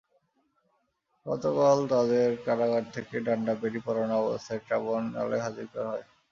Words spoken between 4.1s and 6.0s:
অবস্থায় ট্রাইব্যুনালে হাজির করা